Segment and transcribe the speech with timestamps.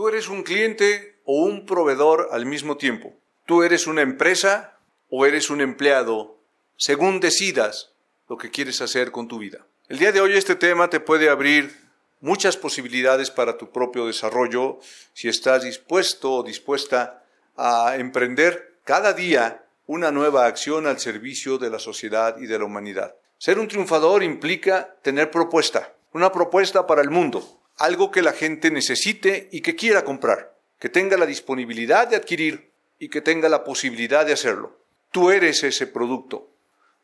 [0.00, 3.12] Tú eres un cliente o un proveedor al mismo tiempo.
[3.44, 4.78] Tú eres una empresa
[5.10, 6.38] o eres un empleado,
[6.78, 7.92] según decidas
[8.26, 9.66] lo que quieres hacer con tu vida.
[9.90, 11.76] El día de hoy este tema te puede abrir
[12.22, 14.78] muchas posibilidades para tu propio desarrollo
[15.12, 17.22] si estás dispuesto o dispuesta
[17.58, 22.64] a emprender cada día una nueva acción al servicio de la sociedad y de la
[22.64, 23.16] humanidad.
[23.36, 28.70] Ser un triunfador implica tener propuesta, una propuesta para el mundo, algo que la gente
[28.70, 33.64] necesite y que quiera comprar, que tenga la disponibilidad de adquirir y que tenga la
[33.64, 34.76] posibilidad de hacerlo.
[35.10, 36.50] Tú eres ese producto.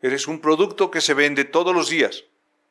[0.02, 2.24] Eres un producto que se vende todos los días.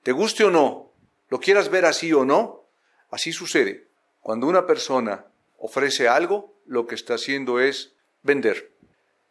[0.04, 0.92] Te guste o no,
[1.30, 2.68] lo quieras ver así o no,
[3.10, 3.88] así sucede.
[4.22, 5.26] Cuando una persona
[5.58, 8.72] ofrece algo, lo que está haciendo es vender.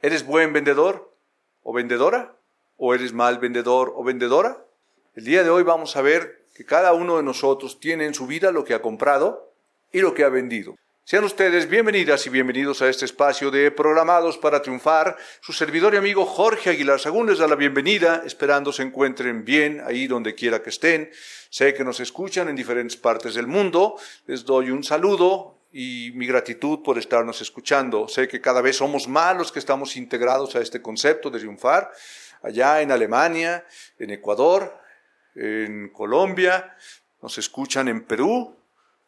[0.03, 1.15] ¿Eres buen vendedor
[1.63, 2.35] o vendedora?
[2.77, 4.67] ¿O eres mal vendedor o vendedora?
[5.15, 8.29] El día de hoy vamos a ver que cada uno de nosotros tiene en su
[8.29, 9.53] vida lo que ha comprado
[9.93, 10.77] y lo que ha vendido.
[11.03, 15.17] Sean ustedes bienvenidas y bienvenidos a este espacio de Programados para Triunfar.
[15.41, 19.83] Su servidor y amigo Jorge Aguilar Sagún les da la bienvenida, esperando se encuentren bien
[19.85, 21.11] ahí donde quiera que estén.
[21.51, 23.97] Sé que nos escuchan en diferentes partes del mundo.
[24.27, 28.07] Les doy un saludo y mi gratitud por estarnos escuchando.
[28.07, 31.91] Sé que cada vez somos más los que estamos integrados a este concepto de triunfar.
[32.43, 33.67] Allá en Alemania,
[33.99, 34.84] en Ecuador,
[35.35, 36.77] en Colombia,
[37.23, 38.57] nos escuchan en Perú,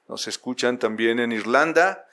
[0.08, 2.08] nos escuchan también en Irlanda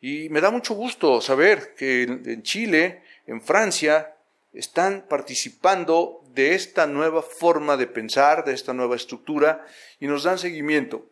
[0.00, 4.14] y me da mucho gusto saber que en Chile, en Francia,
[4.52, 9.66] están participando de esta nueva forma de pensar, de esta nueva estructura
[10.00, 11.06] y nos dan seguimiento.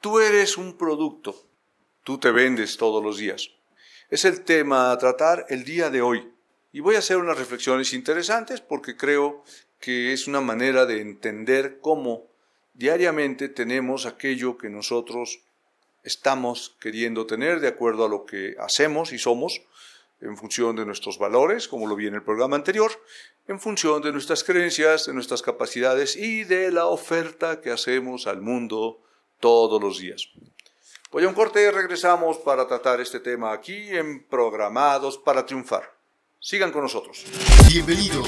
[0.00, 1.34] Tú eres un producto,
[2.02, 3.50] tú te vendes todos los días.
[4.10, 6.30] Es el tema a tratar el día de hoy.
[6.72, 9.44] Y voy a hacer unas reflexiones interesantes porque creo
[9.80, 12.26] que es una manera de entender cómo
[12.74, 15.40] diariamente tenemos aquello que nosotros
[16.02, 19.62] estamos queriendo tener de acuerdo a lo que hacemos y somos,
[20.20, 22.90] en función de nuestros valores, como lo vi en el programa anterior,
[23.46, 28.40] en función de nuestras creencias, de nuestras capacidades y de la oferta que hacemos al
[28.40, 29.02] mundo
[29.40, 30.28] todos los días.
[31.10, 35.94] Voy a un corte regresamos para tratar este tema aquí en Programados para Triunfar.
[36.40, 37.24] Sigan con nosotros.
[37.70, 38.22] Bienvenido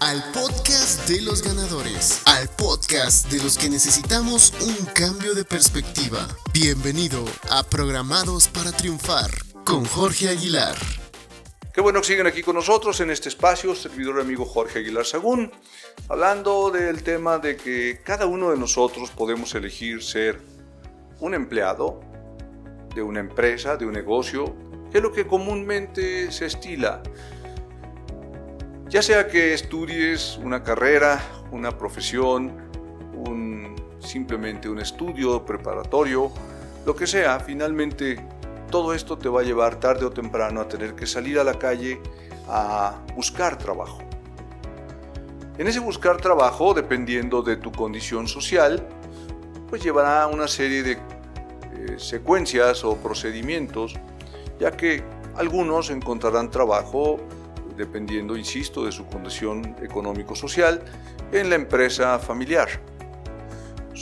[0.00, 6.28] al podcast de los ganadores, al podcast de los que necesitamos un cambio de perspectiva.
[6.52, 9.30] Bienvenido a Programados para Triunfar
[9.64, 11.01] con Jorge Aguilar.
[11.72, 15.50] Qué bueno que siguen aquí con nosotros en este espacio, servidor amigo Jorge Aguilar Sagún,
[16.06, 20.38] hablando del tema de que cada uno de nosotros podemos elegir ser
[21.20, 22.02] un empleado
[22.94, 24.54] de una empresa, de un negocio,
[24.90, 27.02] que es lo que comúnmente se estila.
[28.90, 32.52] Ya sea que estudies una carrera, una profesión,
[33.98, 36.30] simplemente un estudio preparatorio,
[36.84, 38.22] lo que sea, finalmente
[38.72, 41.58] todo esto te va a llevar tarde o temprano a tener que salir a la
[41.58, 42.00] calle
[42.48, 43.98] a buscar trabajo.
[45.58, 48.88] En ese buscar trabajo, dependiendo de tu condición social,
[49.68, 50.98] pues llevará una serie de eh,
[51.98, 53.94] secuencias o procedimientos,
[54.58, 55.04] ya que
[55.36, 57.18] algunos encontrarán trabajo,
[57.76, 60.82] dependiendo, insisto, de su condición económico-social,
[61.30, 62.68] en la empresa familiar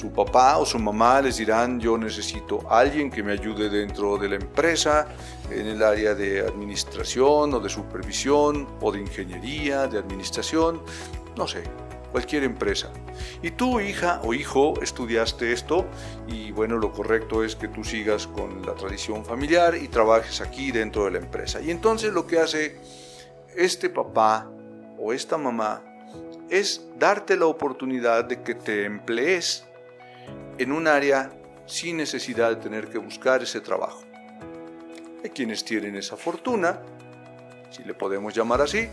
[0.00, 4.30] su papá o su mamá les dirán yo necesito alguien que me ayude dentro de
[4.30, 5.08] la empresa,
[5.50, 10.80] en el área de administración o de supervisión o de ingeniería, de administración,
[11.36, 11.64] no sé,
[12.12, 12.90] cualquier empresa.
[13.42, 15.84] Y tú, hija o hijo, estudiaste esto
[16.26, 20.72] y bueno, lo correcto es que tú sigas con la tradición familiar y trabajes aquí
[20.72, 21.60] dentro de la empresa.
[21.60, 22.80] Y entonces lo que hace
[23.54, 24.50] este papá
[24.98, 25.82] o esta mamá
[26.48, 29.66] es darte la oportunidad de que te emplees
[30.58, 31.30] en un área
[31.66, 34.02] sin necesidad de tener que buscar ese trabajo.
[35.22, 36.80] Hay quienes tienen esa fortuna,
[37.70, 38.88] si le podemos llamar así,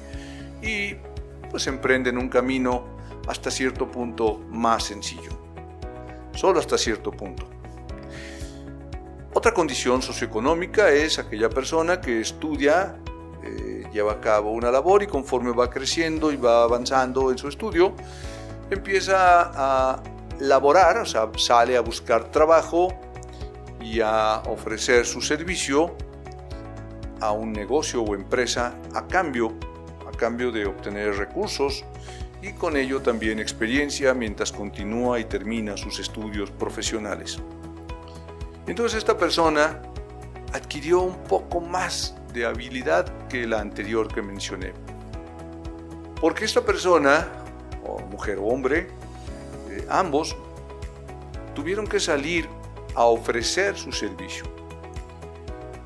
[0.61, 0.95] y
[1.49, 2.97] pues emprenden un camino
[3.27, 5.31] hasta cierto punto más sencillo.
[6.33, 7.49] Solo hasta cierto punto.
[9.33, 12.97] Otra condición socioeconómica es aquella persona que estudia,
[13.43, 17.47] eh, lleva a cabo una labor y conforme va creciendo y va avanzando en su
[17.47, 17.93] estudio,
[18.69, 20.03] empieza a
[20.39, 22.89] laborar, o sea, sale a buscar trabajo
[23.81, 25.95] y a ofrecer su servicio
[27.19, 29.53] a un negocio o empresa a cambio,
[30.07, 31.83] a cambio de obtener recursos
[32.41, 37.39] y con ello también experiencia mientras continúa y termina sus estudios profesionales.
[38.67, 39.81] Entonces esta persona
[40.53, 44.73] adquirió un poco más de habilidad que la anterior que mencioné.
[46.21, 47.27] Porque esta persona,
[48.11, 48.87] mujer o hombre,
[49.89, 50.35] ambos
[51.55, 52.47] tuvieron que salir
[52.95, 54.45] a ofrecer su servicio.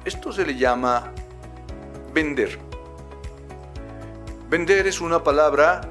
[0.05, 1.13] Esto se le llama
[2.13, 2.57] vender.
[4.49, 5.81] Vender es una palabra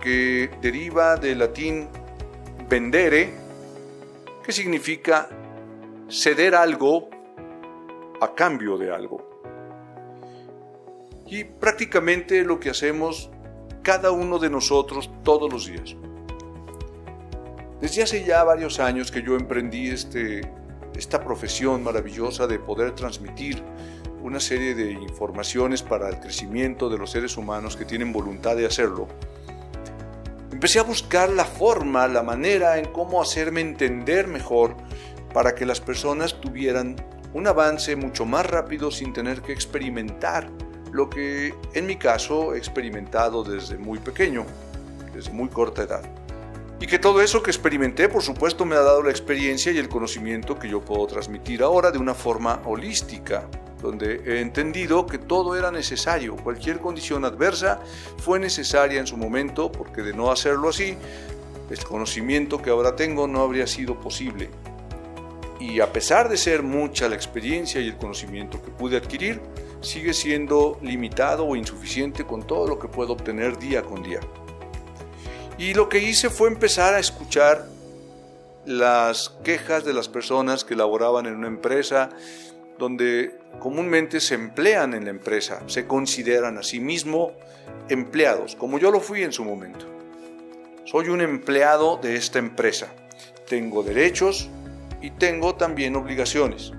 [0.00, 1.88] que deriva del latín
[2.68, 3.34] vendere,
[4.42, 5.28] que significa
[6.08, 7.08] ceder algo
[8.20, 9.28] a cambio de algo.
[11.26, 13.30] Y prácticamente lo que hacemos
[13.82, 15.96] cada uno de nosotros todos los días.
[17.80, 20.40] Desde hace ya varios años que yo emprendí este,
[20.96, 23.62] esta profesión maravillosa de poder transmitir
[24.22, 28.66] una serie de informaciones para el crecimiento de los seres humanos que tienen voluntad de
[28.66, 29.06] hacerlo,
[30.50, 34.74] empecé a buscar la forma, la manera en cómo hacerme entender mejor
[35.32, 36.96] para que las personas tuvieran
[37.32, 40.50] un avance mucho más rápido sin tener que experimentar
[40.90, 44.46] lo que en mi caso he experimentado desde muy pequeño,
[45.14, 46.17] desde muy corta edad.
[46.80, 49.88] Y que todo eso que experimenté, por supuesto, me ha dado la experiencia y el
[49.88, 53.48] conocimiento que yo puedo transmitir ahora de una forma holística,
[53.82, 57.80] donde he entendido que todo era necesario, cualquier condición adversa
[58.18, 60.96] fue necesaria en su momento, porque de no hacerlo así,
[61.68, 64.48] el conocimiento que ahora tengo no habría sido posible.
[65.58, 69.40] Y a pesar de ser mucha la experiencia y el conocimiento que pude adquirir,
[69.80, 74.20] sigue siendo limitado o insuficiente con todo lo que puedo obtener día con día.
[75.58, 77.66] Y lo que hice fue empezar a escuchar
[78.64, 82.10] las quejas de las personas que laboraban en una empresa
[82.78, 87.32] donde comúnmente se emplean en la empresa, se consideran a sí mismo
[87.88, 89.86] empleados, como yo lo fui en su momento.
[90.84, 92.86] Soy un empleado de esta empresa.
[93.48, 94.48] Tengo derechos
[95.02, 96.72] y tengo también obligaciones.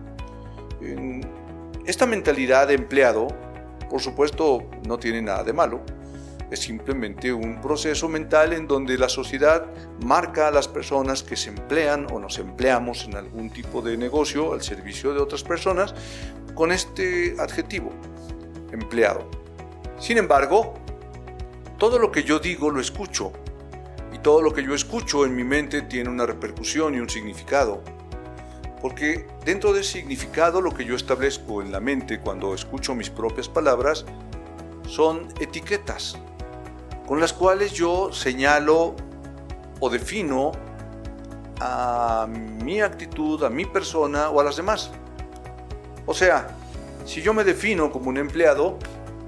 [1.85, 3.27] Esta mentalidad de empleado,
[3.89, 5.81] por supuesto, no tiene nada de malo.
[6.51, 9.67] Es simplemente un proceso mental en donde la sociedad
[10.03, 14.53] marca a las personas que se emplean o nos empleamos en algún tipo de negocio
[14.53, 15.93] al servicio de otras personas
[16.55, 17.91] con este adjetivo,
[18.71, 19.29] empleado.
[19.99, 20.73] Sin embargo,
[21.77, 23.31] todo lo que yo digo lo escucho
[24.11, 27.83] y todo lo que yo escucho en mi mente tiene una repercusión y un significado.
[28.81, 33.47] Porque dentro del significado lo que yo establezco en la mente cuando escucho mis propias
[33.47, 34.05] palabras
[34.87, 36.17] son etiquetas
[37.09, 38.95] con las cuales yo señalo
[39.79, 40.51] o defino
[41.59, 44.91] a mi actitud, a mi persona o a las demás.
[46.05, 46.55] O sea,
[47.05, 48.77] si yo me defino como un empleado,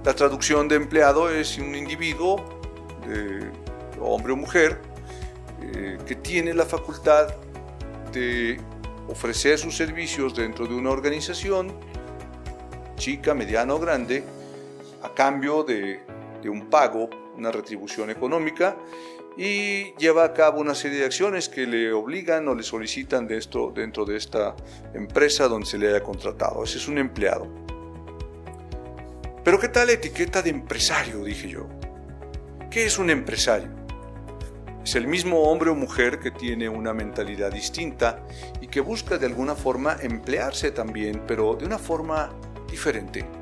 [0.06, 2.36] la traducción de empleado es un individuo,
[4.00, 4.80] hombre o mujer,
[5.64, 7.30] eh, que tiene la facultad
[8.14, 8.60] de
[9.08, 11.74] ofrecer sus servicios dentro de una organización,
[12.96, 14.24] chica, mediana o grande,
[15.02, 16.04] a cambio de,
[16.48, 18.78] un pago, una retribución económica,
[19.38, 23.38] y lleva a cabo una serie de acciones que le obligan o le solicitan de
[23.38, 24.56] esto, dentro de esta
[24.94, 26.64] empresa donde se le haya contratado.
[26.64, 27.48] Ese es un empleado.
[29.44, 31.24] Pero ¿qué tal la etiqueta de empresario?
[31.24, 31.68] Dije yo.
[32.70, 33.70] ¿Qué es un empresario?
[34.84, 38.24] Es el mismo hombre o mujer que tiene una mentalidad distinta
[38.62, 42.30] y que busca de alguna forma emplearse también, pero de una forma
[42.70, 43.41] diferente.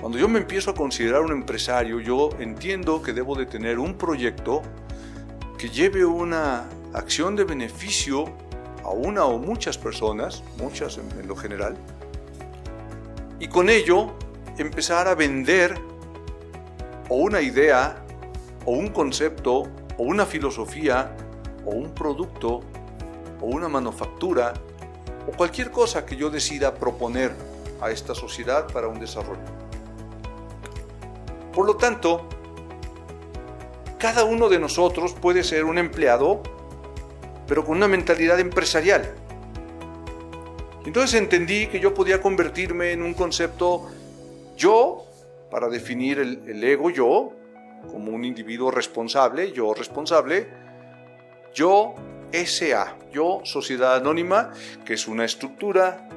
[0.00, 3.94] Cuando yo me empiezo a considerar un empresario, yo entiendo que debo de tener un
[3.94, 4.62] proyecto
[5.58, 8.26] que lleve una acción de beneficio
[8.84, 11.76] a una o muchas personas, muchas en, en lo general,
[13.40, 14.14] y con ello
[14.56, 15.74] empezar a vender
[17.08, 18.04] o una idea
[18.64, 19.62] o un concepto
[19.96, 21.16] o una filosofía
[21.64, 22.60] o un producto
[23.40, 24.54] o una manufactura
[25.26, 27.32] o cualquier cosa que yo decida proponer
[27.80, 29.57] a esta sociedad para un desarrollo.
[31.58, 32.24] Por lo tanto,
[33.98, 36.40] cada uno de nosotros puede ser un empleado,
[37.48, 39.12] pero con una mentalidad empresarial.
[40.86, 43.88] Entonces entendí que yo podía convertirme en un concepto
[44.56, 45.04] yo,
[45.50, 47.32] para definir el, ego yo,
[47.90, 50.46] como un individuo responsable, yo responsable,
[51.52, 51.96] yo
[52.32, 54.52] SA, yo Sociedad Anónima,
[54.84, 56.08] que es una estructura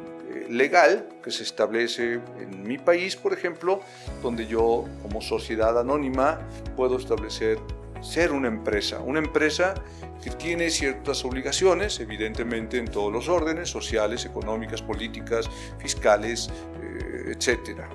[0.49, 3.81] legal que se establece en mi país, por ejemplo,
[4.21, 6.39] donde yo como sociedad anónima
[6.75, 7.57] puedo establecer
[8.01, 9.75] ser una empresa, una empresa
[10.23, 16.49] que tiene ciertas obligaciones, evidentemente en todos los órdenes, sociales, económicas, políticas, fiscales,
[16.81, 17.89] eh, etcétera.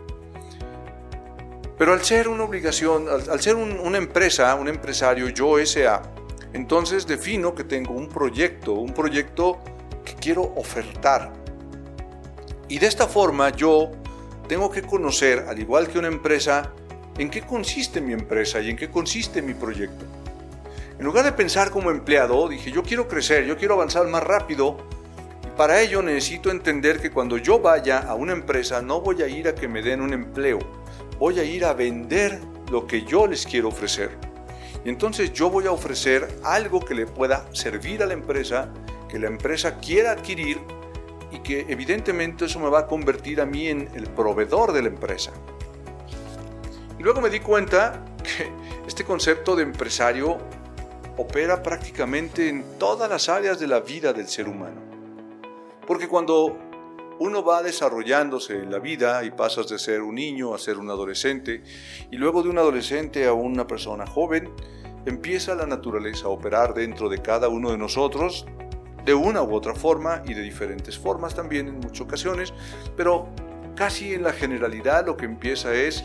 [1.78, 6.02] Pero al ser una obligación, al, ser una empresa, un empresario, yo SA,
[6.52, 9.58] entonces defino que tengo un proyecto, un proyecto
[10.04, 11.32] que quiero ofertar.
[12.68, 13.92] Y de esta forma yo
[14.48, 16.72] tengo que conocer, al igual que una empresa,
[17.18, 20.04] en qué consiste mi empresa y en qué consiste mi proyecto.
[20.98, 24.78] En lugar de pensar como empleado, dije, yo quiero crecer, yo quiero avanzar más rápido.
[25.44, 29.28] Y para ello necesito entender que cuando yo vaya a una empresa no voy a
[29.28, 30.58] ir a que me den un empleo,
[31.18, 34.10] voy a ir a vender lo que yo les quiero ofrecer.
[34.84, 38.70] Y entonces yo voy a ofrecer algo que le pueda servir a la empresa,
[39.08, 40.58] que la empresa quiera adquirir
[41.36, 44.88] y que evidentemente eso me va a convertir a mí en el proveedor de la
[44.88, 45.32] empresa.
[46.98, 48.50] Y luego me di cuenta que
[48.86, 50.38] este concepto de empresario
[51.18, 54.80] opera prácticamente en todas las áreas de la vida del ser humano.
[55.86, 56.56] Porque cuando
[57.18, 60.88] uno va desarrollándose en la vida y pasas de ser un niño a ser un
[60.88, 61.62] adolescente
[62.10, 64.50] y luego de un adolescente a una persona joven,
[65.04, 68.46] empieza la naturaleza a operar dentro de cada uno de nosotros
[69.06, 72.52] de una u otra forma y de diferentes formas también en muchas ocasiones,
[72.96, 73.28] pero
[73.76, 76.04] casi en la generalidad lo que empieza es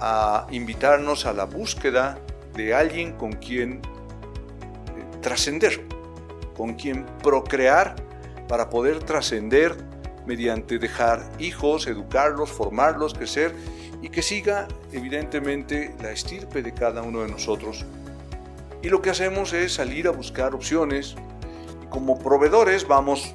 [0.00, 2.18] a invitarnos a la búsqueda
[2.54, 3.80] de alguien con quien eh,
[5.22, 5.80] trascender,
[6.54, 7.96] con quien procrear
[8.46, 9.74] para poder trascender
[10.26, 13.54] mediante dejar hijos, educarlos, formarlos, crecer
[14.02, 17.86] y que siga evidentemente la estirpe de cada uno de nosotros.
[18.82, 21.16] Y lo que hacemos es salir a buscar opciones
[21.90, 23.34] como proveedores vamos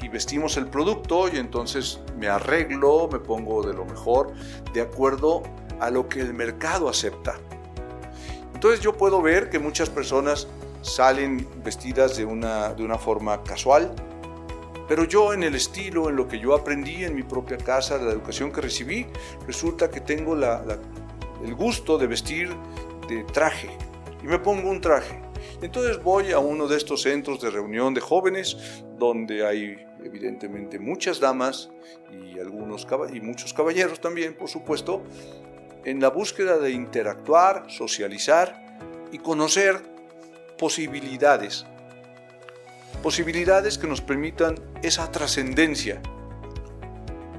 [0.00, 4.32] y vestimos el producto y entonces me arreglo, me pongo de lo mejor
[4.72, 5.42] de acuerdo
[5.80, 7.38] a lo que el mercado acepta.
[8.54, 10.48] Entonces yo puedo ver que muchas personas
[10.82, 13.94] salen vestidas de una, de una forma casual,
[14.88, 18.10] pero yo en el estilo, en lo que yo aprendí en mi propia casa, la
[18.10, 19.06] educación que recibí,
[19.46, 22.56] resulta que tengo el gusto de vestir
[23.08, 23.68] de traje.
[24.22, 25.27] Y me pongo un traje.
[25.60, 28.56] Entonces voy a uno de estos centros de reunión de jóvenes
[28.98, 31.70] donde hay evidentemente muchas damas
[32.12, 35.02] y, algunos, y muchos caballeros también, por supuesto,
[35.84, 38.78] en la búsqueda de interactuar, socializar
[39.10, 39.82] y conocer
[40.56, 41.66] posibilidades
[43.02, 46.00] posibilidades que nos permitan esa trascendencia.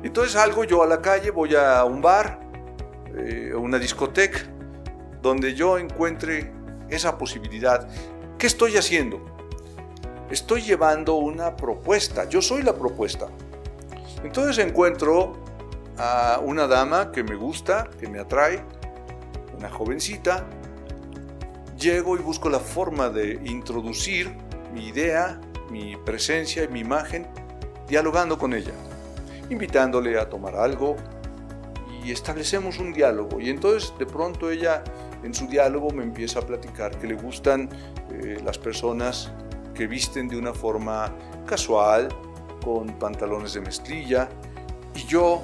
[0.04, 2.40] Entonces salgo yo a la calle, voy a un bar,
[3.16, 4.40] eh, una discoteca,
[5.22, 6.54] donde yo encuentre
[6.90, 7.88] esa posibilidad.
[8.38, 9.20] ¿Qué estoy haciendo?
[10.30, 13.28] Estoy llevando una propuesta, yo soy la propuesta.
[14.24, 15.34] Entonces encuentro
[15.98, 18.64] a una dama que me gusta, que me atrae,
[19.58, 20.46] una jovencita,
[21.78, 24.34] llego y busco la forma de introducir
[24.74, 27.28] mi idea, mi presencia y mi imagen
[27.88, 28.74] dialogando con ella,
[29.50, 30.96] invitándole a tomar algo
[32.04, 33.40] y establecemos un diálogo.
[33.40, 34.84] Y entonces de pronto ella
[35.24, 37.70] en su diálogo me empieza a platicar que le gustan
[38.12, 39.32] eh, las personas
[39.74, 41.14] que visten de una forma
[41.46, 42.10] casual,
[42.64, 44.30] con pantalones de mezclilla,
[44.96, 45.42] y yo,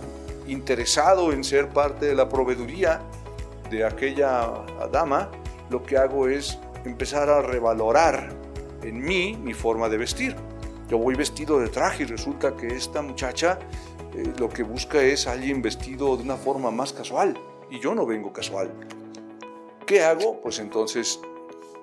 [0.47, 3.01] interesado en ser parte de la proveeduría
[3.69, 4.51] de aquella
[4.91, 5.31] dama,
[5.69, 8.29] lo que hago es empezar a revalorar
[8.83, 10.35] en mí mi forma de vestir.
[10.89, 13.57] Yo voy vestido de traje y resulta que esta muchacha
[14.13, 17.37] eh, lo que busca es alguien vestido de una forma más casual
[17.71, 18.71] y yo no vengo casual.
[19.85, 20.41] ¿Qué hago?
[20.41, 21.19] Pues entonces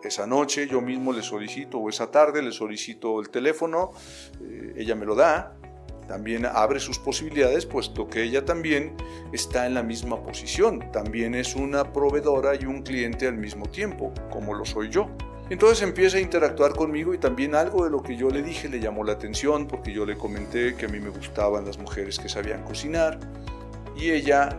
[0.02, 3.92] esa noche yo mismo le solicito o esa tarde le solicito el teléfono,
[4.40, 5.54] eh, ella me lo da,
[6.08, 8.96] también abre sus posibilidades puesto que ella también
[9.32, 14.12] está en la misma posición, también es una proveedora y un cliente al mismo tiempo,
[14.32, 15.08] como lo soy yo.
[15.48, 18.80] Entonces empieza a interactuar conmigo y también algo de lo que yo le dije le
[18.80, 22.28] llamó la atención porque yo le comenté que a mí me gustaban las mujeres que
[22.28, 23.20] sabían cocinar
[23.96, 24.58] y ella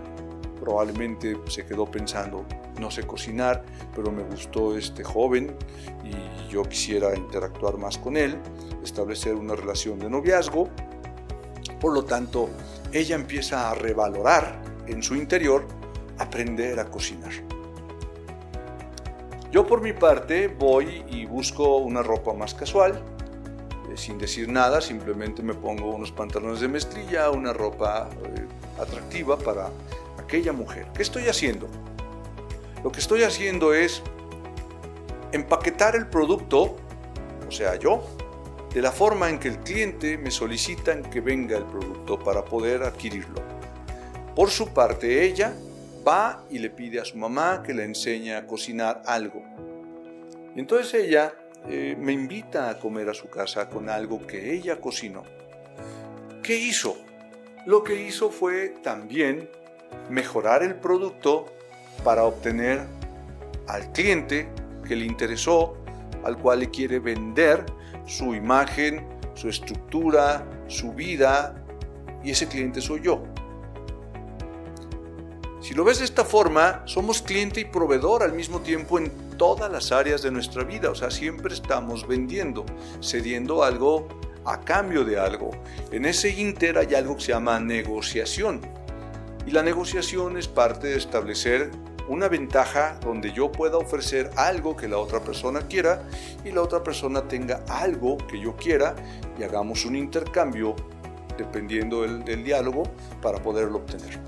[0.63, 2.45] probablemente se quedó pensando,
[2.83, 3.63] no sé cocinar,
[3.95, 5.55] pero me gustó este joven
[6.03, 8.37] y yo quisiera interactuar más con él,
[8.83, 10.67] establecer una relación de noviazgo.
[11.79, 12.49] Por lo tanto,
[12.91, 15.65] ella empieza a revalorar en su interior
[16.19, 17.31] aprender a cocinar.
[19.49, 23.01] Yo por mi parte voy y busco una ropa más casual,
[23.89, 29.37] eh, sin decir nada, simplemente me pongo unos pantalones de mezclilla, una ropa eh, atractiva
[29.37, 29.69] para
[30.21, 30.87] aquella mujer.
[30.93, 31.67] ¿Qué estoy haciendo?
[32.83, 34.03] Lo que estoy haciendo es
[35.31, 36.75] empaquetar el producto,
[37.47, 38.03] o sea, yo,
[38.73, 42.83] de la forma en que el cliente me solicita que venga el producto para poder
[42.83, 43.41] adquirirlo.
[44.35, 45.53] Por su parte, ella
[46.05, 49.43] va y le pide a su mamá que le enseñe a cocinar algo.
[50.55, 51.33] Y entonces ella
[51.69, 55.23] eh, me invita a comer a su casa con algo que ella cocinó.
[56.41, 56.97] ¿Qué hizo?
[57.65, 59.49] Lo que hizo fue también
[60.09, 61.45] mejorar el producto
[62.03, 62.85] para obtener
[63.67, 64.49] al cliente
[64.87, 65.77] que le interesó,
[66.23, 67.65] al cual le quiere vender
[68.05, 71.55] su imagen, su estructura, su vida,
[72.23, 73.23] y ese cliente soy yo.
[75.61, 79.71] Si lo ves de esta forma, somos cliente y proveedor al mismo tiempo en todas
[79.71, 80.89] las áreas de nuestra vida.
[80.89, 82.65] O sea, siempre estamos vendiendo,
[83.01, 84.07] cediendo algo
[84.45, 85.51] a cambio de algo.
[85.91, 88.61] En ese inter hay algo que se llama negociación.
[89.45, 91.71] Y la negociación es parte de establecer
[92.07, 96.03] una ventaja donde yo pueda ofrecer algo que la otra persona quiera
[96.43, 98.95] y la otra persona tenga algo que yo quiera
[99.37, 100.75] y hagamos un intercambio
[101.37, 102.83] dependiendo del, diálogo
[103.21, 104.19] para poderlo obtener.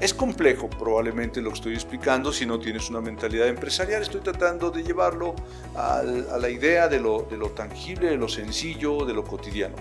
[0.00, 4.00] Es complejo probablemente lo que estoy explicando si no tienes una mentalidad empresarial.
[4.00, 5.34] Estoy tratando de llevarlo
[5.74, 9.74] a la idea de lo, de lo tangible, de lo sencillo, de lo cotidiano.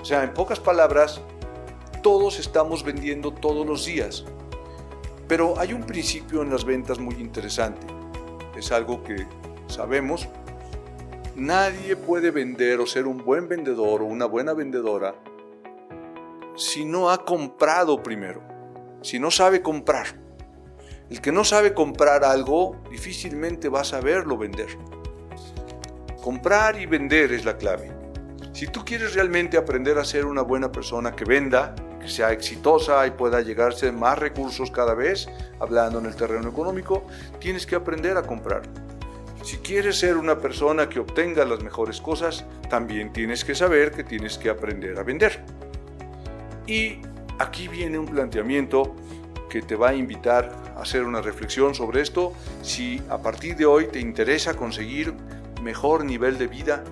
[0.00, 1.20] O sea, en pocas palabras,
[2.02, 4.24] todos estamos vendiendo todos los días.
[5.28, 7.86] Pero hay un principio en las ventas muy interesante.
[8.56, 9.26] Es algo que
[9.68, 10.28] sabemos.
[11.36, 15.14] Nadie puede vender o ser un buen vendedor o una buena vendedora
[16.56, 18.50] si no ha comprado primero
[19.02, 20.06] si no sabe comprar.
[21.08, 24.68] El que no sabe comprar algo difícilmente va a saberlo vender.
[26.22, 27.90] Comprar y vender es la clave.
[28.52, 33.06] Si tú quieres realmente aprender a ser una buena persona que venda, que sea exitosa
[33.06, 35.28] y pueda llegarse más recursos cada vez,
[35.60, 37.06] hablando en el terreno económico,
[37.38, 38.62] tienes que aprender a comprar.
[39.42, 44.04] Si quieres ser una persona que obtenga las mejores cosas, también tienes que saber que
[44.04, 45.44] tienes que aprender a vender.
[46.66, 47.00] Y
[47.40, 48.94] Aquí viene un planteamiento
[49.48, 52.34] que te va a invitar a hacer una reflexión sobre esto.
[52.60, 55.14] Si a partir de hoy te interesa conseguir
[55.62, 56.84] mejor nivel de vida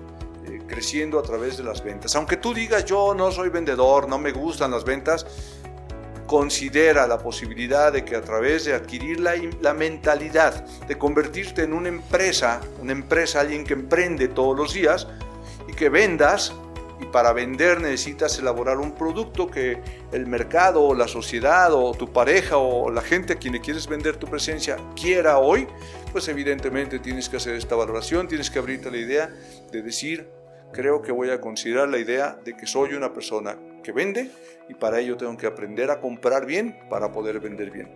[0.69, 2.15] creciendo a través de las ventas.
[2.15, 5.25] Aunque tú digas yo no soy vendedor, no me gustan las ventas,
[6.25, 11.73] considera la posibilidad de que a través de adquirir la, la, mentalidad de convertirte en
[11.73, 15.07] una empresa, una empresa, alguien que emprende todos los días
[15.67, 16.53] y que vendas
[16.99, 22.11] y para vender necesitas elaborar un producto que el mercado o la sociedad o tu
[22.11, 25.67] pareja o la gente a quien le quieres vender tu presencia quiera hoy,
[26.11, 29.29] pues evidentemente tienes que hacer esta valoración, tienes que abrirte la idea
[29.71, 30.29] de decir,
[30.71, 34.31] creo que voy a considerar la idea de que soy una persona que vende
[34.67, 37.89] y para ello tengo que aprender a comprar bien para poder vender bien.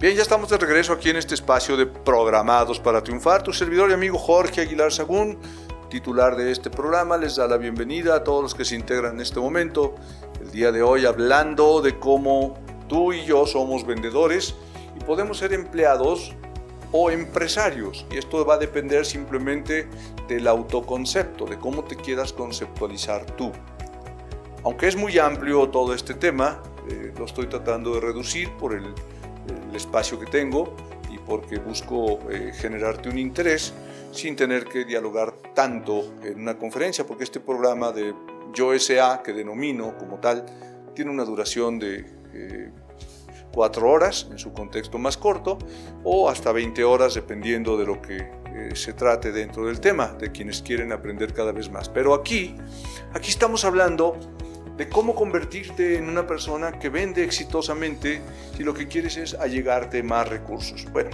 [0.00, 3.42] Bien, ya estamos de regreso aquí en este espacio de Programados para Triunfar.
[3.42, 5.38] Tu servidor y amigo Jorge Aguilar Sagún,
[5.90, 9.20] titular de este programa, les da la bienvenida a todos los que se integran en
[9.20, 9.94] este momento.
[10.40, 12.54] El día de hoy hablando de cómo
[12.88, 14.54] tú y yo somos vendedores
[14.98, 16.32] y podemos ser empleados
[16.92, 18.06] o empresarios.
[18.10, 19.88] Y esto va a depender simplemente
[20.28, 23.52] del autoconcepto, de cómo te quieras conceptualizar tú.
[24.64, 28.94] Aunque es muy amplio todo este tema, eh, lo estoy tratando de reducir por el
[29.70, 30.74] el espacio que tengo
[31.10, 33.72] y porque busco eh, generarte un interés
[34.12, 38.14] sin tener que dialogar tanto en una conferencia, porque este programa de
[38.52, 40.44] Yo SA, que denomino como tal,
[40.94, 42.70] tiene una duración de eh,
[43.52, 45.58] cuatro horas en su contexto más corto
[46.04, 50.30] o hasta 20 horas dependiendo de lo que eh, se trate dentro del tema, de
[50.30, 51.88] quienes quieren aprender cada vez más.
[51.88, 52.54] Pero aquí,
[53.12, 54.16] aquí estamos hablando
[54.80, 58.22] de cómo convertirte en una persona que vende exitosamente
[58.56, 60.86] si lo que quieres es allegarte más recursos.
[60.90, 61.10] Bueno,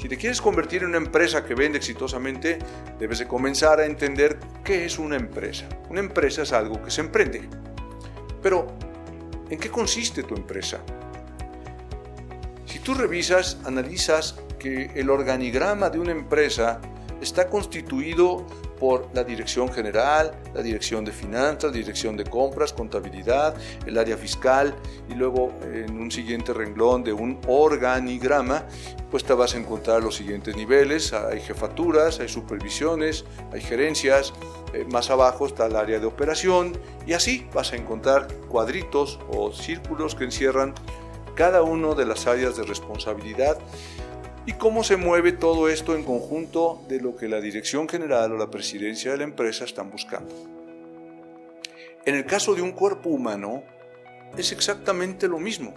[0.00, 2.60] si te quieres convertir en una empresa que vende exitosamente,
[2.96, 5.68] debes de comenzar a entender qué es una empresa.
[5.90, 7.42] Una empresa es algo que se emprende.
[8.40, 8.68] Pero,
[9.50, 10.78] ¿en qué consiste tu empresa?
[12.66, 16.80] Si tú revisas, analizas que el organigrama de una empresa
[17.20, 18.46] está constituido
[18.78, 23.54] por la dirección general, la dirección de finanzas, dirección de compras, contabilidad,
[23.86, 24.74] el área fiscal
[25.08, 28.64] y luego en un siguiente renglón de un organigrama,
[29.10, 34.32] pues te vas a encontrar los siguientes niveles, hay jefaturas, hay supervisiones, hay gerencias,
[34.74, 39.52] eh, más abajo está el área de operación y así vas a encontrar cuadritos o
[39.52, 40.74] círculos que encierran
[41.34, 43.58] cada uno de las áreas de responsabilidad
[44.48, 48.38] y cómo se mueve todo esto en conjunto de lo que la dirección general o
[48.38, 50.34] la presidencia de la empresa están buscando.
[52.06, 53.62] En el caso de un cuerpo humano,
[54.38, 55.74] es exactamente lo mismo.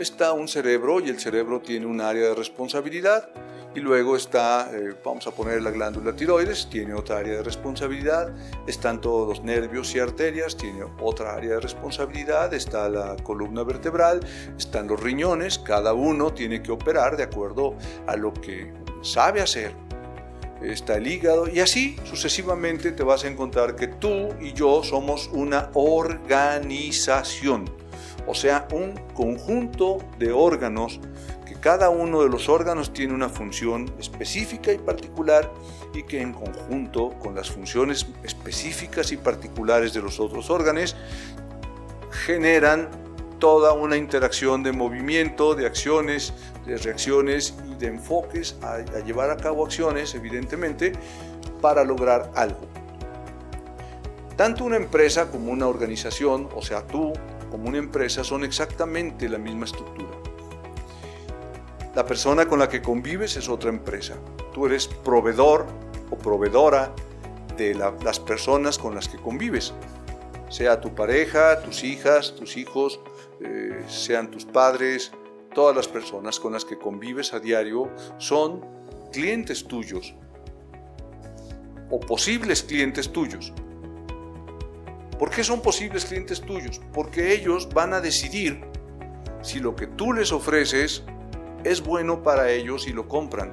[0.00, 3.28] está un cerebro y el cerebro tiene un área de responsabilidad
[3.74, 8.34] y luego está, eh, vamos a poner la glándula tiroides, tiene otra área de responsabilidad,
[8.66, 14.20] están todos los nervios y arterias, tiene otra área de responsabilidad, está la columna vertebral,
[14.58, 19.72] están los riñones, cada uno tiene que operar de acuerdo a lo que sabe hacer.
[20.60, 25.30] Está el hígado y así sucesivamente te vas a encontrar que tú y yo somos
[25.32, 27.64] una organización,
[28.26, 31.00] o sea, un conjunto de órganos
[31.60, 35.52] cada uno de los órganos tiene una función específica y particular
[35.94, 40.96] y que en conjunto con las funciones específicas y particulares de los otros órganos
[42.10, 42.88] generan
[43.38, 46.32] toda una interacción de movimiento, de acciones,
[46.66, 50.92] de reacciones y de enfoques a, llevar a cabo acciones, evidentemente,
[51.60, 52.60] para lograr algo.
[54.36, 57.12] Tanto una empresa como una organización, o sea, tú
[57.50, 60.19] como una empresa, son exactamente la misma estructura.
[62.00, 64.16] La persona con la que convives es otra empresa.
[64.54, 65.66] Tú eres proveedor
[66.10, 66.94] o proveedora
[67.58, 69.74] de las personas con las que convives.
[70.48, 73.00] Sea tu pareja, tus hijas, tus hijos,
[73.42, 75.12] eh, sean tus padres,
[75.54, 78.64] todas las personas con las que convives a diario son
[79.12, 80.14] clientes tuyos
[81.90, 83.52] o posibles clientes tuyos.
[85.18, 86.80] ¿Por qué son posibles clientes tuyos?
[86.94, 88.64] Porque ellos van a decidir
[89.42, 91.04] si lo que tú les ofreces
[91.64, 93.52] es bueno para ellos y lo compran.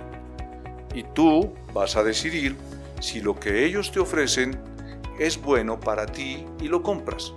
[0.94, 2.56] Y tú vas a decidir
[3.00, 4.60] si lo que ellos te ofrecen
[5.20, 7.34] es bueno para ti y lo compras.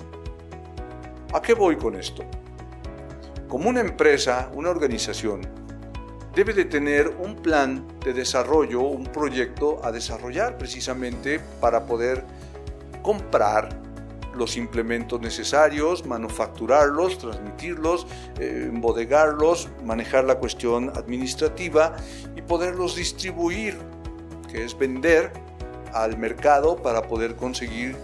[1.32, 2.24] ¿A qué voy con esto?
[3.48, 5.42] Como una empresa, una organización,
[6.34, 12.24] debe de tener un plan de desarrollo, un proyecto a desarrollar precisamente para poder
[13.02, 13.68] comprar
[14.34, 18.06] los implementos necesarios, manufacturarlos, transmitirlos,
[18.38, 21.96] eh, embodegarlos, manejar la cuestión administrativa
[22.36, 23.76] y poderlos distribuir,
[24.50, 25.32] que es vender
[25.92, 27.96] al mercado para poder conseguir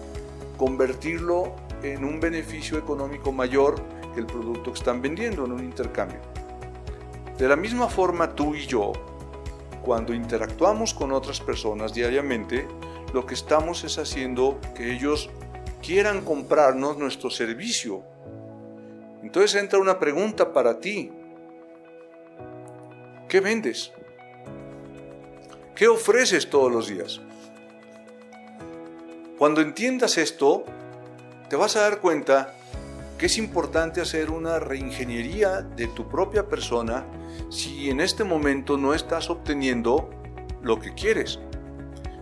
[0.57, 3.77] convertirlo en un beneficio económico mayor
[4.15, 6.21] que el producto que están vendiendo en un intercambio.
[7.39, 8.93] De la misma forma tú y yo,
[9.83, 12.67] cuando interactuamos con otras personas diariamente,
[13.13, 15.31] lo que estamos es haciendo que ellos
[15.87, 18.03] quieran comprarnos nuestro servicio.
[19.23, 21.13] Entonces entra una pregunta para ti.
[23.29, 23.93] ¿Qué vendes?
[25.77, 27.21] ¿Qué ofreces todos los días?
[29.39, 30.65] Cuando entiendas esto,
[31.49, 32.55] te vas a dar cuenta
[33.17, 37.07] que es importante hacer una reingeniería de tu propia persona
[37.49, 40.11] si en este momento no estás obteniendo
[40.63, 41.39] lo que quieres.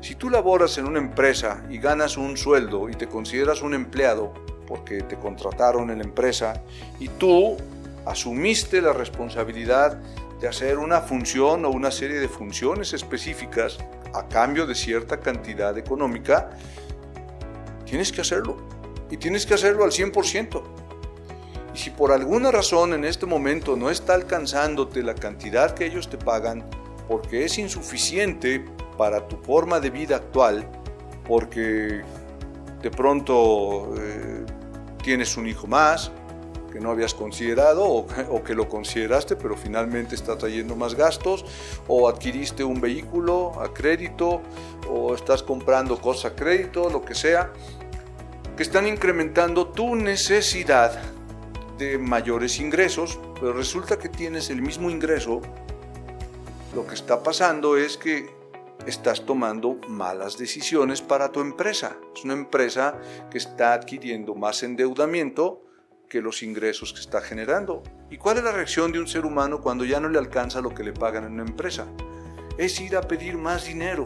[0.04, 4.34] Si tú laboras en una empresa y ganas un sueldo y te consideras un empleado
[4.68, 6.62] porque te contrataron en la empresa
[7.00, 7.56] y tú
[8.04, 9.96] asumiste la responsabilidad
[10.42, 13.78] de hacer una función o una serie de funciones específicas
[14.12, 16.50] a cambio de cierta cantidad económica,
[17.86, 18.58] tienes que hacerlo.
[19.10, 20.62] Y tienes que hacerlo al 100%.
[21.74, 26.10] Y si por alguna razón en este momento no está alcanzándote la cantidad que ellos
[26.10, 26.62] te pagan,
[27.08, 30.68] porque es insuficiente para tu forma de vida actual,
[31.26, 32.02] porque
[32.82, 34.44] de pronto eh,
[35.02, 36.10] tienes un hijo más
[36.72, 41.44] que no habías considerado o, o, que lo consideraste pero finalmente está trayendo más gastos
[41.86, 44.42] o adquiriste un vehículo a crédito
[44.90, 47.52] o estás comprando cosas a crédito, lo que sea,
[48.56, 51.00] que están incrementando tu necesidad
[51.78, 55.40] de mayores ingresos, pero resulta que tienes el mismo ingreso,
[56.74, 58.33] lo que está pasando es que
[58.86, 61.96] estás tomando malas decisiones para tu empresa.
[62.14, 62.98] Es una empresa
[63.30, 65.62] que está adquiriendo más endeudamiento
[66.08, 67.82] que los ingresos que está generando.
[68.10, 70.74] ¿Y cuál es la reacción de un ser humano cuando ya no le alcanza lo
[70.74, 71.86] que le pagan en una empresa?
[72.58, 74.04] Es ir a pedir más dinero.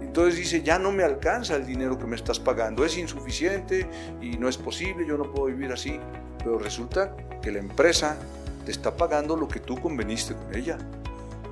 [0.00, 3.88] Entonces dice, ya no me alcanza el dinero que me estás pagando, es insuficiente
[4.20, 5.98] y no es posible, yo no puedo vivir así.
[6.38, 8.18] Pero resulta que la empresa
[8.64, 10.78] te está pagando lo que tú conveniste con ella.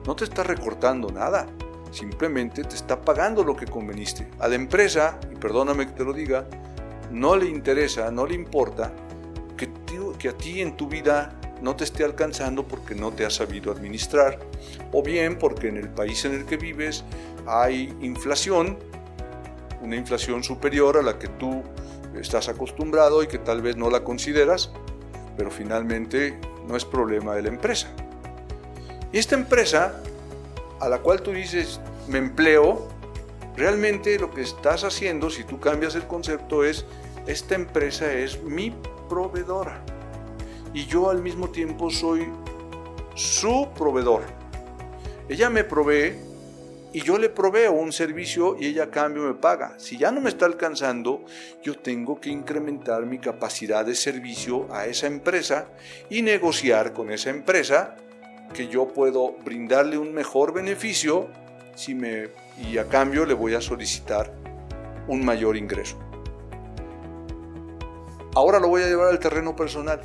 [0.06, 1.46] No te está recortando nada
[1.90, 4.28] simplemente te está pagando lo que conveniste.
[4.38, 6.46] A la empresa, y perdóname que te lo diga,
[7.10, 8.92] no le interesa, no le importa
[9.56, 9.70] que,
[10.18, 13.72] que a ti en tu vida no te esté alcanzando porque no te has sabido
[13.72, 14.38] administrar,
[14.92, 17.04] o bien porque en el país en el que vives
[17.46, 18.78] hay inflación,
[19.82, 21.62] una inflación superior a la que tú
[22.18, 24.70] estás acostumbrado y que tal vez no la consideras,
[25.36, 27.88] pero finalmente no es problema de la empresa.
[29.12, 30.00] Y esta empresa
[30.80, 32.88] a la cual tú dices, me empleo,
[33.56, 36.86] realmente lo que estás haciendo, si tú cambias el concepto, es,
[37.26, 38.74] esta empresa es mi
[39.08, 39.84] proveedora.
[40.72, 42.28] y yo al mismo tiempo soy
[43.14, 44.22] su proveedor.
[45.28, 46.14] Ella me provee
[46.92, 49.74] y yo le proveo un servicio y ella a cambio me paga.
[49.78, 51.24] Si ya no me está alcanzando,
[51.62, 55.68] yo tengo que incrementar mi capacidad de servicio a esa empresa
[56.08, 57.96] y negociar con esa empresa
[58.54, 61.28] que yo puedo brindarle un mejor beneficio
[61.74, 64.32] si me, y a cambio le voy a solicitar
[65.08, 65.98] un mayor ingreso.
[68.34, 70.00] Ahora lo voy a llevar al terreno personal.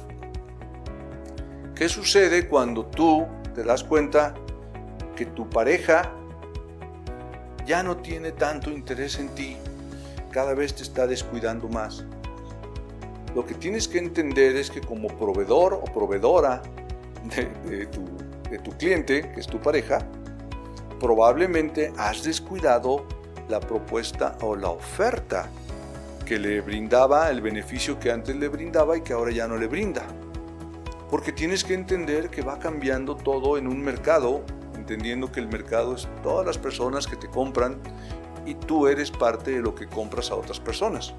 [1.76, 4.34] ¿Qué sucede cuando tú te das cuenta
[5.16, 6.12] que tu pareja
[7.66, 9.58] ya no tiene tanto interés en ti,
[10.32, 12.06] cada vez te está descuidando más?
[13.36, 16.62] Lo que tienes que entender es que como proveedor o proveedora
[17.36, 18.06] de, tu,
[18.60, 20.00] tu cliente, que es tu pareja,
[21.00, 23.06] probablemente has descuidado
[23.48, 25.50] la propuesta o la oferta
[26.26, 29.68] que le brindaba el beneficio que antes le brindaba y que ahora ya no le
[29.68, 30.04] brinda.
[31.10, 34.44] Porque tienes que entender que va cambiando todo en un mercado,
[34.76, 37.78] entendiendo que el mercado es todas las personas que te compran
[38.46, 41.14] y tú eres parte de lo que compras a otras personas.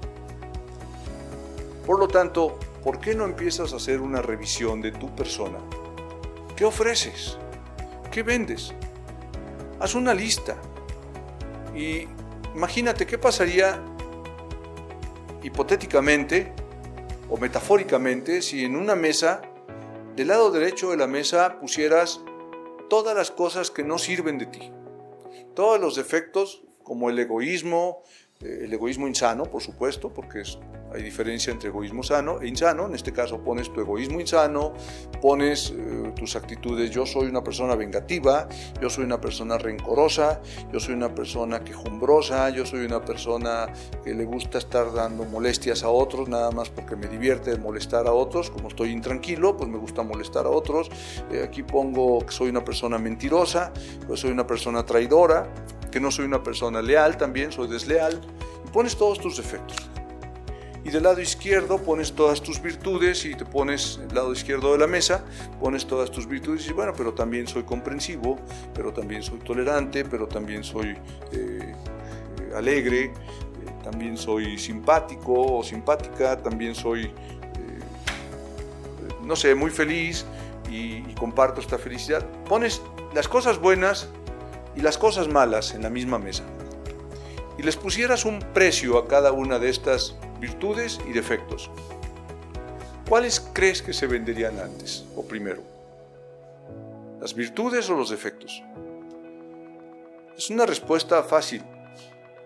[1.85, 5.57] Por lo tanto, ¿por qué no empiezas a hacer una revisión de tu persona?
[6.57, 7.37] ¿Qué ofreces?
[8.11, 8.73] ¿Qué vendes?
[9.79, 10.57] Haz una lista
[11.75, 12.07] y
[12.55, 13.79] imagínate qué pasaría
[15.43, 16.51] hipotéticamente
[17.29, 19.43] o metafóricamente si en una mesa
[20.15, 22.21] del lado derecho de la mesa pusieras
[22.89, 24.71] todas las cosas que no sirven de ti,
[25.53, 28.01] todos los defectos como el egoísmo,
[28.41, 30.43] el egoísmo insano, por supuesto, porque
[30.93, 32.85] hay diferencia entre egoísmo sano e insano.
[32.85, 34.73] En este caso pones tu egoísmo insano,
[35.21, 38.47] pones eh, tus actitudes, yo soy una persona vengativa,
[38.81, 43.67] yo soy una persona rencorosa, yo soy una persona quejumbrosa, yo soy una persona
[44.03, 48.13] que le gusta estar dando molestias a otros, nada más porque me divierte molestar a
[48.13, 50.89] otros, como estoy intranquilo, pues me gusta molestar a otros.
[51.31, 53.73] Eh, aquí pongo que soy una persona mentirosa,
[54.07, 55.51] pues soy una persona traidora,
[55.91, 58.21] que no soy una persona leal también, soy desleal,
[58.65, 59.77] y pones todos tus defectos.
[60.83, 64.77] Y del lado izquierdo pones todas tus virtudes y te pones el lado izquierdo de
[64.77, 65.25] la mesa,
[65.59, 68.39] pones todas tus virtudes y bueno, pero también soy comprensivo,
[68.73, 70.97] pero también soy tolerante, pero también soy
[71.33, 71.75] eh,
[72.55, 73.11] alegre, eh,
[73.83, 77.13] también soy simpático o simpática, también soy, eh,
[79.23, 80.25] no sé, muy feliz
[80.69, 82.25] y comparto esta felicidad.
[82.47, 82.81] Pones
[83.13, 84.07] las cosas buenas
[84.77, 86.43] y las cosas malas en la misma mesa
[87.57, 91.71] y les pusieras un precio a cada una de estas virtudes y defectos,
[93.09, 95.63] ¿cuáles crees que se venderían antes o primero?
[97.19, 98.61] ¿Las virtudes o los defectos?
[100.37, 101.63] Es una respuesta fácil.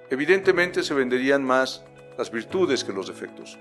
[0.09, 1.83] Evidentemente se venderían más
[2.17, 3.59] las virtudes que los defectos.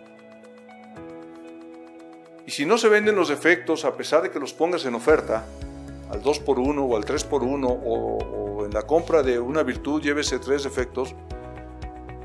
[2.47, 5.45] Y si no se venden los defectos, a pesar de que los pongas en oferta,
[6.11, 8.19] al 2x1 o al 3x1 o,
[8.59, 11.15] o en la compra de una virtud llévese tres defectos,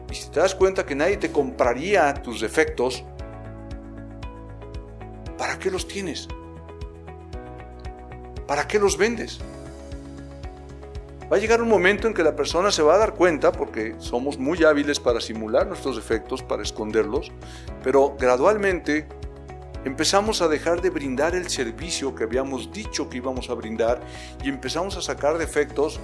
[0.09, 3.03] y si te das cuenta que nadie te compraría tus defectos,
[5.37, 6.27] ¿para qué los tienes?
[8.47, 9.39] ¿Para qué los vendes?
[11.31, 13.95] Va a llegar un momento en que la persona se va a dar cuenta, porque
[13.97, 17.31] somos muy hábiles para simular nuestros defectos, para esconderlos,
[17.83, 19.07] pero gradualmente
[19.85, 24.01] empezamos a dejar de brindar el servicio que habíamos dicho que íbamos a brindar
[24.43, 25.99] y empezamos a sacar defectos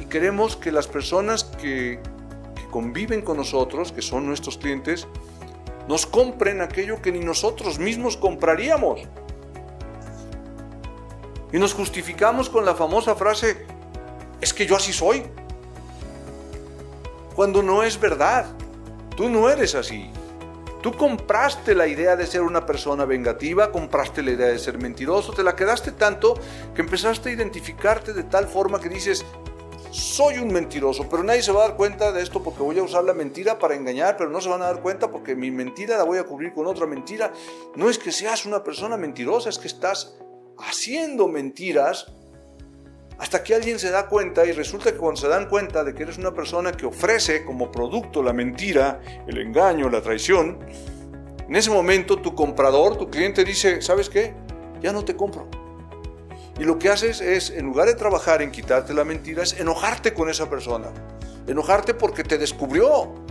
[0.00, 2.00] y queremos que las personas que,
[2.70, 5.06] conviven con nosotros, que son nuestros clientes,
[5.88, 9.00] nos compren aquello que ni nosotros mismos compraríamos.
[11.52, 13.64] Y nos justificamos con la famosa frase,
[14.42, 15.22] es que yo así soy.
[17.34, 18.46] Cuando no es verdad,
[19.16, 20.10] tú no eres así.
[20.82, 25.32] Tú compraste la idea de ser una persona vengativa, compraste la idea de ser mentiroso,
[25.32, 26.34] te la quedaste tanto
[26.74, 29.24] que empezaste a identificarte de tal forma que dices,
[29.90, 32.82] soy un mentiroso, pero nadie se va a dar cuenta de esto porque voy a
[32.82, 35.96] usar la mentira para engañar, pero no se van a dar cuenta porque mi mentira
[35.96, 37.32] la voy a cubrir con otra mentira.
[37.74, 40.16] No es que seas una persona mentirosa, es que estás
[40.58, 42.12] haciendo mentiras
[43.18, 46.02] hasta que alguien se da cuenta y resulta que cuando se dan cuenta de que
[46.02, 50.58] eres una persona que ofrece como producto la mentira, el engaño, la traición,
[51.48, 54.34] en ese momento tu comprador, tu cliente dice, ¿sabes qué?
[54.82, 55.48] Ya no te compro.
[56.58, 60.14] Y lo que haces es, en lugar de trabajar en quitarte la mentira, es enojarte
[60.14, 60.88] con esa persona.
[61.46, 63.25] Enojarte porque te descubrió.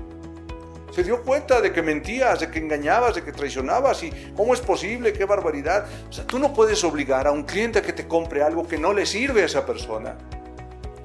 [0.96, 4.62] Se dio cuenta de que mentías, de que engañabas, de que traicionabas y cómo es
[4.62, 5.86] posible, qué barbaridad.
[6.10, 8.78] O sea, tú no puedes obligar a un cliente a que te compre algo que
[8.78, 10.16] no le sirve a esa persona.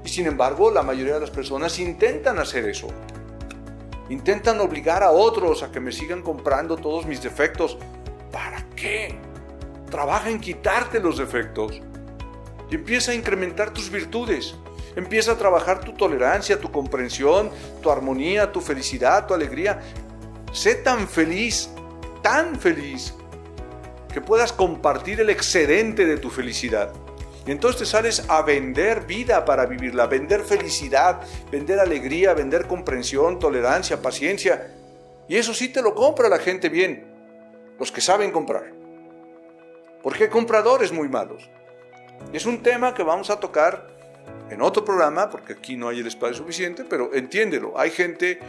[0.05, 2.87] Y sin embargo, la mayoría de las personas intentan hacer eso.
[4.09, 7.77] Intentan obligar a otros a que me sigan comprando todos mis defectos.
[8.31, 9.19] ¿Para qué?
[9.91, 11.83] trabaja en quitarte los defectos
[12.71, 14.55] y empieza a incrementar tus virtudes.
[14.97, 17.51] Empieza a trabajar tu tolerancia, tu comprensión,
[17.81, 19.81] tu armonía, tu felicidad, tu alegría.
[20.53, 21.71] Sé tan feliz,
[22.23, 23.15] tan feliz,
[24.13, 26.93] que puedas compartir el excedente de tu felicidad.
[27.47, 33.39] Y entonces te sales a vender vida para vivirla, vender felicidad, vender alegría, vender comprensión,
[33.39, 34.75] tolerancia, paciencia.
[35.29, 37.07] Y eso sí te lo compra la gente bien,
[37.79, 38.73] los que saben comprar.
[40.03, 41.49] Porque hay compradores muy malos.
[42.33, 44.00] Es un tema que vamos a tocar
[44.51, 48.41] en otro programa, porque aquí no hay el espacio suficiente, pero entiéndelo, hay gente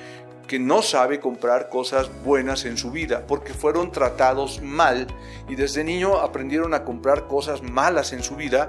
[0.47, 5.07] que no sabe comprar cosas buenas en su vida porque fueron tratados mal
[5.47, 8.67] y desde niño aprendieron a comprar cosas malas en su vida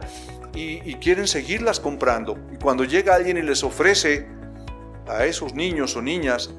[0.54, 2.38] y, quieren seguirlas comprando.
[2.52, 4.28] Y cuando llega alguien y les ofrece
[5.08, 6.50] a esos niños o niñas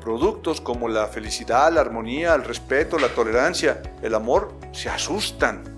[0.00, 5.77] productos como la felicidad, la armonía, el respeto, la tolerancia, el amor, se asustan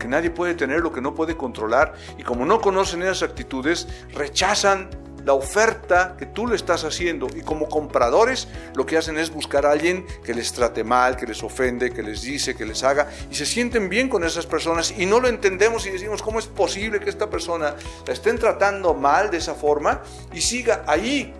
[0.00, 3.86] que nadie puede tener lo que no puede controlar y como no conocen esas actitudes,
[4.12, 4.90] rechazan
[5.24, 9.66] la oferta que tú le estás haciendo y como compradores lo que hacen es buscar
[9.66, 13.08] a alguien que les trate mal, que les ofende, que les dice, que les haga
[13.30, 16.46] y se sienten bien con esas personas y no lo entendemos y decimos cómo es
[16.46, 17.74] posible que esta persona
[18.06, 20.00] la estén tratando mal de esa forma
[20.32, 21.34] y siga ahí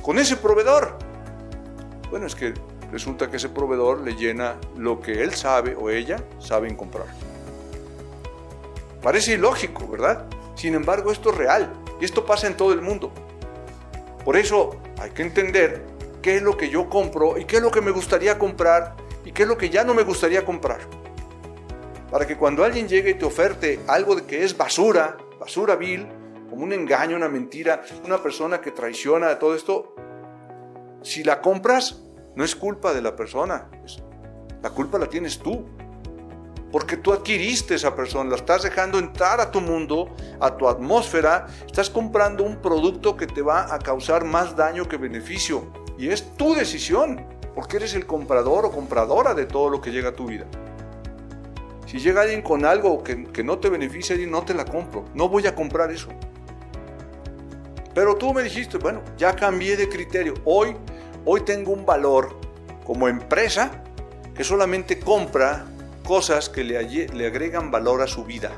[0.00, 0.96] con ese proveedor.
[2.10, 2.54] Bueno, es que
[2.92, 7.06] resulta que ese proveedor le llena lo que él sabe o ella saben comprar.
[9.02, 10.26] Parece ilógico, ¿verdad?
[10.54, 13.12] Sin embargo, esto es real y esto pasa en todo el mundo.
[14.24, 15.84] Por eso hay que entender
[16.20, 19.32] qué es lo que yo compro y qué es lo que me gustaría comprar y
[19.32, 20.80] qué es lo que ya no me gustaría comprar.
[22.10, 26.06] Para que cuando alguien llegue y te oferte algo que es basura, basura vil,
[26.50, 29.94] como un engaño, una mentira, una persona que traiciona todo esto,
[31.02, 32.02] si la compras,
[32.34, 33.68] no es culpa de la persona,
[34.62, 35.66] la culpa la tienes tú
[36.70, 41.46] porque tú adquiriste esa persona, la estás dejando entrar a tu mundo, a tu atmósfera,
[41.66, 45.72] estás comprando un producto que te va a causar más daño que beneficio.
[45.96, 50.10] Y es tu decisión, porque eres el comprador o compradora de todo lo que llega
[50.10, 50.46] a tu vida.
[51.86, 55.46] Si llega alguien con algo que, no te beneficia, no te la compro, no voy
[55.46, 56.10] a comprar eso.
[57.94, 60.34] Pero tú me dijiste, bueno, ya cambié de criterio.
[60.44, 60.76] Hoy,
[61.24, 62.38] hoy tengo un valor
[62.84, 63.82] como empresa
[64.34, 65.64] que solamente compra
[66.08, 68.52] cosas que le, le agregan valor a su vida.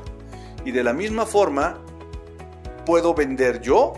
[0.63, 1.81] Y de la misma forma,
[2.85, 3.91] puedo vender yo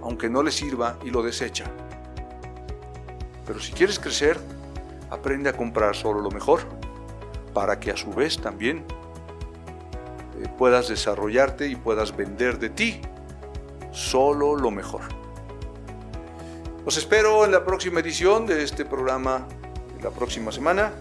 [0.02, 1.66] aunque no le sirva, y lo desecha.
[3.46, 4.40] Pero si quieres crecer,
[5.10, 6.62] aprende a comprar solo lo mejor
[7.54, 8.86] para que a su vez también
[10.40, 13.02] eh, puedas desarrollarte y puedas vender de ti
[13.92, 15.02] solo lo mejor.
[16.86, 19.48] Los espero en la próxima edición de este programa
[20.04, 20.92] la próxima semana.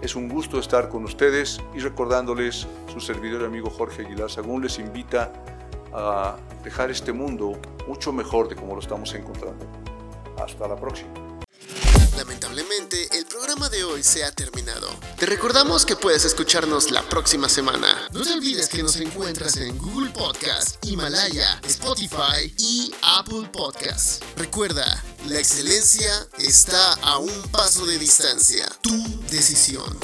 [0.00, 4.62] Es un gusto estar con ustedes y recordándoles, su servidor y amigo Jorge Aguilar Sagún
[4.62, 5.32] les invita
[5.92, 7.52] a dejar este mundo
[7.86, 9.66] mucho mejor de como lo estamos encontrando.
[10.38, 11.23] Hasta la próxima.
[12.76, 14.88] El programa de hoy se ha terminado.
[15.16, 18.08] Te recordamos que puedes escucharnos la próxima semana.
[18.12, 24.24] No te olvides que nos encuentras en Google Podcast, Himalaya, Spotify y Apple Podcast.
[24.36, 28.66] Recuerda, la excelencia está a un paso de distancia.
[28.82, 29.96] Tu decisión.